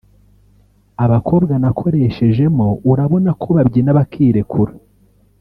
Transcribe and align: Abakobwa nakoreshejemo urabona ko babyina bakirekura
Abakobwa 1.05 1.53
nakoreshejemo 1.61 2.67
urabona 2.91 3.29
ko 3.41 3.47
babyina 3.57 3.91
bakirekura 3.97 4.73